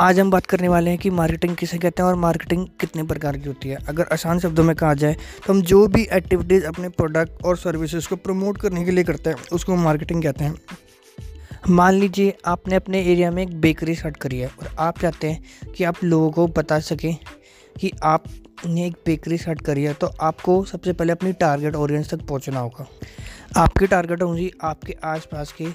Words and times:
आज 0.00 0.18
हम 0.20 0.30
बात 0.30 0.46
करने 0.46 0.68
वाले 0.68 0.90
हैं 0.90 0.98
कि 0.98 1.10
मार्केटिंग 1.10 1.54
किसे 1.56 1.78
कहते 1.78 2.02
हैं 2.02 2.08
और 2.08 2.14
मार्केटिंग 2.14 2.66
कितने 2.80 3.02
प्रकार 3.02 3.36
की 3.38 3.48
होती 3.48 3.68
है। 3.68 3.76
अगर 3.88 4.06
आसान 4.12 4.38
शब्दों 4.38 4.64
में 4.64 4.74
कहा 4.76 4.94
जाए 4.94 5.16
तो 5.46 5.52
हम 5.52 5.60
जो 5.62 5.86
भी 5.86 6.02
एक्टिविटीज़ 6.12 6.64
अपने 6.64 6.88
प्रोडक्ट 6.88 7.44
और 7.44 7.56
सर्विसेज़ 7.56 8.08
को 8.08 8.16
प्रमोट 8.16 8.58
करने 8.60 8.84
के 8.84 8.90
लिए 8.90 9.04
करते 9.04 9.30
हैं, 9.30 9.36
उसको 9.52 9.76
मार्केटिंग 9.76 10.22
कहते 10.22 10.44
हैं। 10.44 10.54
मान 11.68 11.94
लीजिए 11.94 12.36
आपने 12.46 12.76
अपने 12.76 13.02
एरिया 13.02 13.30
में 13.30 13.42
एक 13.42 13.60
बेकरी 13.60 13.94
स्टार्ट 13.94 14.16
करी 14.16 14.38
है 14.38 14.46
और 14.48 14.74
आप 14.78 14.98
चाहते 14.98 15.30
हैं 15.30 15.72
कि 15.72 15.84
आप 15.84 16.04
लोगों 16.04 16.30
को 16.30 16.46
बता 16.52 16.80
सकें 16.80 17.16
कि 17.76 17.92
आपने 18.04 18.86
एक 18.86 18.96
बेकरी 19.06 19.38
स्टार्ट 19.38 19.62
करी 19.62 19.84
है 19.84 19.94
तो 19.94 20.10
आपको 20.22 20.64
सबसे 20.64 20.92
पहले 20.92 21.12
अपनी 21.12 21.32
टारगेट 21.32 21.74
ऑडियंस 21.76 22.14
तक 22.14 22.26
पहुँचना 22.26 22.60
होगा। 22.60 22.86
आपकी 23.56 23.86
टारगेट 23.86 24.22
होंगी 24.22 24.52
आपके 24.62 24.96
आसपास 25.04 25.54
के 25.60 25.68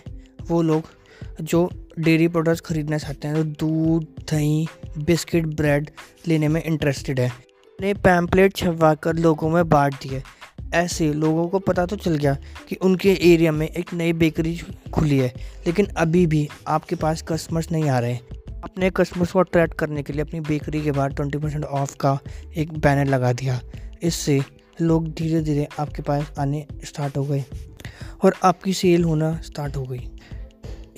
वो 0.45 0.62
लोग 0.62 0.98
जो 1.41 1.70
डेयरी 2.00 2.28
प्रोडक्ट्स 2.28 2.62
ख़रीदना 2.62 2.98
चाहते 2.98 3.28
हैं 3.28 3.36
तो 3.36 3.44
दूध, 3.44 4.05
दही, 4.32 4.68
बिस्किट, 4.98 5.45
ब्रेड 5.48 5.90
लेने 6.28 6.48
में 6.48 6.62
इंटरेस्टेड 6.64 7.20
है। 7.20 7.32
ने 7.80 7.94
पैम्पलेट 7.95 8.55
छपवा 8.55 8.94
कर 8.95 9.16
लोगों 9.16 9.50
में 9.50 9.68
बांट 9.70 9.95
दिए 10.02 10.22
ऐसे 10.73 11.12
लोगों 11.14 11.48
को 11.48 11.59
पता 11.59 11.86
तो 11.86 11.95
चल 11.95 12.16
गया 12.16 12.36
कि 12.70 12.76
उनके 12.76 13.12
एरिया 13.23 13.52
में 13.52 13.68
एक 13.68 13.94
नई 13.94 14.14
बेकरी 14.14 14.59
खुली 14.94 15.18
है, 15.18 15.34
लेकिन 15.68 15.86
अभी 15.98 16.26
भी 16.28 16.48
आपके 16.68 16.95
पास 16.95 17.22
कस्टमर्स 17.28 17.72
नहीं 17.72 17.90
आ 17.90 18.00
रहे 18.00 18.17
अपने 18.64 18.90
कस्टमर्स 18.90 19.31
को 19.31 19.40
अट्रैक्ट 19.40 19.73
करने 19.73 20.04
के 20.04 20.14
लिए 20.14 20.22
अपनी 20.22 20.40
बेकरी 20.40 20.81
के 20.81 20.92
बाद 20.92 21.16
ट्वेंटी 21.16 21.38
परसेंट 21.38 21.66
ऑफ़ 21.66 21.95
का 21.95 22.17
एक 22.58 22.78
बैनर 22.80 23.06
लगा 23.06 23.31
दिया। 23.34 23.59
इससे 24.04 24.40
लोग 24.81 25.08
धीरे 25.14 25.42
धीरे 25.42 25.67
आपके 25.80 26.02
पास 26.02 26.34
आने 26.40 26.66
स्टार्ट 26.84 27.17
हो 27.17 27.23
गए 27.23 27.44
और 28.23 28.36
आपकी 28.44 28.73
सेल 28.73 29.04
होना 29.04 29.34
स्टार्ट 29.44 29.76
हो 29.78 29.84
गई। 29.84 30.08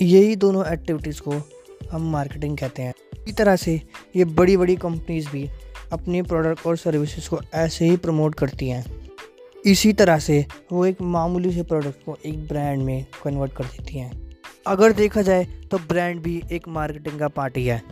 यही 0.02 0.36
दोनों 0.36 0.64
एक्टिविटीज़ 0.66 1.20
को 1.20 1.42
हम 1.90 2.10
मार्केटिंग 2.12 2.56
कहते 2.58 2.82
हैं। 2.82 2.94
इसी 3.12 3.32
तरह 3.32 3.56
से 3.56 3.80
ये 4.16 4.24
बड़ी 4.26 4.56
बड़ी 4.56 4.76
कंपनीज़ 4.76 5.28
भी 5.30 5.48
अपने 5.92 6.22
प्रोडक्ट 6.22 6.66
और 6.66 6.76
सर्विसेज़ 6.76 7.28
को 7.30 7.40
ऐसे 7.54 7.84
ही 7.84 7.96
प्रमोट 7.98 8.34
करती 8.34 8.68
हैं। 8.68 8.84
इसी 9.64 9.92
तरह 9.92 10.18
से 10.18 10.44
वो 10.72 10.84
एक 10.86 11.02
मामूली 11.02 11.52
से 11.52 11.62
प्रोडक्ट 11.62 12.04
को 12.06 12.16
एक 12.26 12.46
ब्रांड 12.48 12.82
में 12.82 13.04
कन्वर्ट 13.24 13.52
कर 13.52 13.64
देती 13.66 13.98
हैं। 13.98 14.10
अगर 14.66 14.92
देखा 14.92 15.22
जाए 15.22 15.44
तो 15.70 15.78
ब्रांड 15.88 16.20
भी 16.22 16.42
एक 16.52 16.68
मार्केटिंग 16.68 17.18
का 17.18 17.28
पार्ट 17.30 17.56
ही। 17.56 17.66
है 17.66 17.82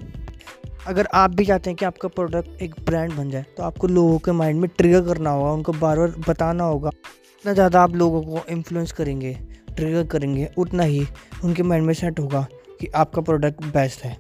अगर 0.87 1.09
आप 1.15 1.31
भी 1.31 1.45
चाहते 1.45 1.71
हैं 1.71 1.77
कि 1.77 1.85
आपका 1.85 2.09
प्रोडक्ट 2.09 2.63
एक 2.63 2.75
ब्रांड 2.85 3.13
बन 3.13 3.31
जाए 3.31 3.45
तो 3.57 3.63
आपको 3.63 3.87
लोगों 3.87 4.19
के 4.19 4.33
माइंड 4.33 4.61
में 4.61 4.69
ट्रिगर 4.79 5.03
करना 5.05 5.31
होगा, 5.31 5.51
उनको 5.53 5.73
बार 5.73 5.99
बार 5.99 6.15
बताना 6.29 6.65
होगा। 6.65 6.91
इतना 6.91 7.53
ज़्यादा 7.53 7.83
आप 7.83 7.95
लोगों 7.95 8.23
को 8.23 8.45
इन्फ्लुएंस 8.51 8.93
करेंगे। 8.93 9.37
ट्रिगर 9.77 10.07
करेंगे, 10.07 10.49
उतना 10.59 10.83
ही 10.83 11.07
उनके 11.45 11.63
माइंड 11.63 11.87
में 11.87 11.95
सेट 11.95 12.21
होगा 12.21 12.47
कि 12.81 12.87
आपका 12.87 13.23
प्रोडक्ट 13.23 13.65
बेस्ट 13.67 14.05
है। 14.05 14.17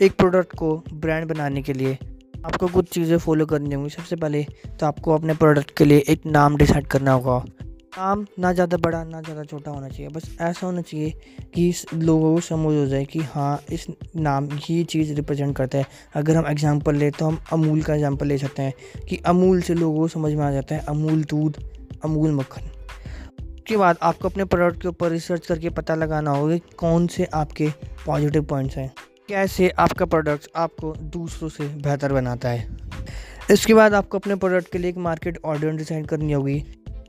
एक 0.00 0.16
प्रोडक्ट 0.18 0.56
को 0.56 0.76
ब्रांड 0.92 1.28
बनाने 1.28 1.62
के 1.62 1.72
लिए 1.72 1.98
आपको 2.46 2.66
कुछ 2.66 2.88
चीज़ें 2.88 3.16
फॉलो 3.18 3.46
करनी 3.46 3.74
होंगी। 3.74 3.90
सबसे 3.90 4.16
पहले 4.16 4.42
तो 4.80 4.86
आपको 4.86 5.14
अपने 5.14 5.34
प्रोडक्ट 5.34 5.76
के 5.78 5.84
लिए 5.84 6.04
एक 6.08 6.26
नाम 6.26 6.56
डिसाइड 6.56 6.86
करना 6.86 7.12
होगा। 7.12 7.44
नाम 7.98 8.24
ना 8.38 8.52
ज़्यादा 8.52 8.76
बड़ा, 8.76 9.02
ना 9.04 9.20
ज़्यादा 9.20 9.42
छोटा 9.44 9.70
होना 9.70 9.88
चाहिए। 9.88 10.08
बस 10.08 10.36
ऐसा 10.40 10.66
होना 10.66 10.80
चाहिए 10.80 11.10
कि 11.54 11.72
लोगों 11.94 12.34
को 12.34 12.40
समझ 12.40 12.74
हो 12.76 12.86
जाए 12.86 13.04
कि 13.04 13.18
हाँ 13.24 13.60
इस 13.72 13.86
नाम 14.16 14.48
ये 14.70 14.82
चीज़ 14.84 15.12
रिप्रेजेंट 15.14 15.56
करता 15.56 15.78
है। 15.78 15.86
अगर 16.14 16.36
हम 16.36 16.46
एग्जांपल 16.46 16.96
ले 16.96 17.10
तो 17.10 17.26
हम 17.26 17.38
अमूल 17.52 17.82
का 17.82 17.94
एग्जांपल 17.94 18.26
ले 18.26 18.38
सकते 18.38 18.62
हैं 18.62 19.04
कि 19.08 19.16
अमूल 19.26 19.60
से 19.60 19.74
लोगों 19.74 19.98
को 19.98 20.08
समझ 20.08 20.32
में 20.32 20.44
आ 20.44 20.50
जाता 20.52 20.74
है। 20.74 20.84
अमूल 20.88 21.24
दूध, 21.24 21.62
अमूल 22.04 22.32
मक्खन। 22.32 22.70
उसके 23.70 23.78
बाद 23.78 23.96
आपको 24.02 24.28
अपने 24.28 24.44
प्रोडक्ट 24.44 24.80
के 24.82 24.88
ऊपर 24.88 25.10
रिसर्च 25.10 25.46
करके 25.46 25.70
पता 25.70 25.94
लगाना 25.94 26.30
होगा 26.30 26.56
कौन 26.76 27.06
से 27.06 27.24
आपके 27.24 27.68
पॉजिटिव 28.06 28.44
पॉइंट्स 28.44 28.76
हैं। 28.76 28.90
कैसे 29.28 29.68
आपका 29.68 30.04
प्रोडक्ट 30.04 30.48
आपको 30.56 30.92
दूसरों 30.92 31.48
से 31.48 31.64
बेहतर 31.64 32.12
बनाता 32.12 32.48
है। 32.48 32.66
इसके 33.50 33.74
बाद 33.74 33.94
आपको 33.94 34.18
अपने 34.18 34.34
प्रोडक्ट 34.34 34.72
के 34.72 34.78
लिए 34.78 34.90
एक 34.90 34.96
मार्केट 34.96 35.38
ऑडियंस 35.44 35.78
डिसाइड 35.78 36.06
करनी 36.06 36.32
होगी। 36.32 36.64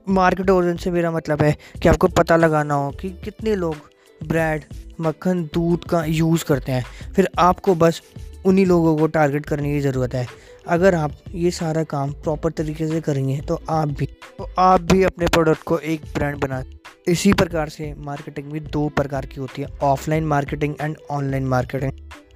मार्केट 0.09 0.49
ऑडियंस 0.49 0.83
से 0.83 0.91
मेरा 0.91 1.11
मतलब 1.11 1.41
है 1.41 1.55
कि 1.83 1.89
आपको 1.89 2.07
पता 2.07 2.35
लगाना 2.35 2.73
हो 2.73 2.91
कि 2.91 3.09
कितने 3.09 3.55
लोग 3.55 3.75
ब्रेड 4.23 4.63
मक्खन, 5.01 5.43
दूध 5.43 5.83
का 5.83 6.03
यूज़ 6.05 6.45
करते 6.45 6.72
हैं। 6.72 7.13
फिर 7.16 7.29
आपको 7.39 7.75
बस 7.75 8.01
उन्हीं 8.45 8.66
लोगों 8.66 8.97
को 8.97 9.07
टारगेट 9.07 9.45
करने 9.45 9.73
की 9.73 9.79
ज़रूरत 9.79 10.13
है। 10.13 10.28
अगर 10.67 10.95
आप 10.95 11.11
ये 11.31 11.51
सारा 11.51 11.83
काम 11.83 12.11
प्रॉपर 12.11 12.51
तरीके 12.51 12.88
से 12.88 13.01
करेंगे 13.01 13.41
तो 13.41 13.61
आप 13.69 13.88
भी 13.88 14.05
तो 14.05 14.49
आप 14.59 14.81
भी 14.81 15.03
अपने 15.03 15.27
प्रोडक्ट 15.27 15.63
को 15.63 15.77
एक 15.77 16.01
ब्रांड 16.16 16.38
बना 16.38 16.63
इसी 17.07 17.33
प्रकार 17.33 17.69
से 17.69 17.94
मार्केटिंग 17.97 18.51
भी 18.51 18.59
दो 18.59 18.89
प्रकार 18.89 19.25
की 19.25 19.39
होती 19.39 19.61
है 19.61 19.67
offline 19.83 20.23
marketing 20.23 20.75
and 20.81 20.97
online 21.11 21.44
marketing 21.44 21.91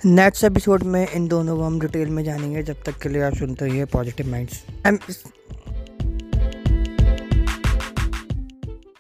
next 0.05 0.43
episode 0.43 0.83
में 0.83 1.07
इन 1.11 1.27
दोनों 1.27 1.57
को 1.57 1.63
हम 1.63 1.79
डिटेल 1.79 2.09
में 2.09 2.23
जानेंगे, 2.23 2.63
जब 2.63 2.83
तक 2.83 2.97
के 2.97 3.09
लिए 3.09 3.21
आप 3.21 3.35
सुनते 3.35 3.65
रहिए 3.65 3.85
पॉजिटिव 3.85 4.27
माइंड्स 4.27 5.23